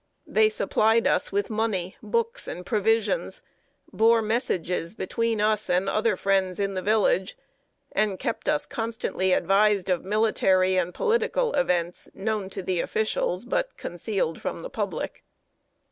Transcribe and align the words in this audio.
They 0.25 0.49
supplied 0.49 1.05
us 1.05 1.31
with 1.31 1.51
money, 1.51 1.95
books, 2.01 2.47
and 2.47 2.65
provisions; 2.65 3.43
bore 3.93 4.23
messages 4.23 4.95
between 4.95 5.39
us 5.39 5.69
and 5.69 5.87
other 5.87 6.15
friends 6.15 6.59
in 6.59 6.73
the 6.73 6.81
village; 6.81 7.37
and 7.91 8.17
kept 8.17 8.49
us 8.49 8.65
constantly 8.65 9.31
advised 9.31 9.91
of 9.91 10.03
military 10.03 10.75
and 10.75 10.91
political 10.91 11.53
events 11.53 12.09
known 12.15 12.49
to 12.49 12.63
the 12.63 12.79
officials, 12.79 13.45
but 13.45 13.77
concealed 13.77 14.41
from 14.41 14.63
the 14.63 14.71
public. 14.71 15.23